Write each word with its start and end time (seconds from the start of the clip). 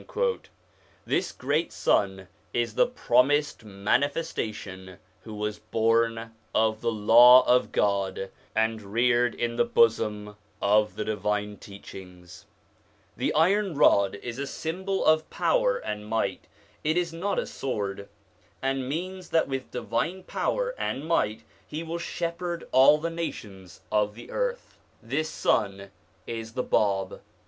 This 1.05 1.31
great 1.31 1.71
son 1.71 2.27
is 2.55 2.73
the 2.73 2.87
promised 2.87 3.63
Manifestation 3.63 4.97
who 5.21 5.35
was 5.35 5.59
born 5.59 6.31
of 6.55 6.81
the 6.81 6.91
Law 6.91 7.43
of 7.43 7.71
God 7.71 8.31
and 8.55 8.81
reared 8.81 9.35
in 9.35 9.57
the 9.57 9.63
bosom 9.63 10.37
of 10.59 10.95
the 10.95 11.05
divine 11.05 11.57
teachings. 11.57 12.47
ON 12.49 13.19
THE 13.19 13.27
INFLUENCE 13.27 13.33
OF 13.37 13.47
THE 13.47 13.77
PROPHETS 13.77 13.77
81 13.77 13.77
The 13.77 13.77
iron 13.77 13.77
rod 13.77 14.15
is 14.27 14.39
a 14.39 14.47
symbol 14.47 15.05
of 15.05 15.29
power 15.29 15.77
and 15.77 16.07
might 16.07 16.47
it 16.83 16.97
is 16.97 17.13
not 17.13 17.37
a 17.37 17.45
sword 17.45 18.09
and 18.59 18.89
means 18.89 19.29
that 19.29 19.47
with 19.47 19.69
divine 19.69 20.23
power 20.23 20.73
and 20.79 21.05
might 21.07 21.43
he 21.67 21.83
will 21.83 21.99
shepherd 21.99 22.67
all 22.71 22.97
the 22.97 23.11
nations 23.11 23.81
of 23.91 24.15
the 24.15 24.31
earth. 24.31 24.79
This 25.03 25.29
son 25.29 25.91
is 26.25 26.53
the 26.53 26.63
Bab. 26.63 27.21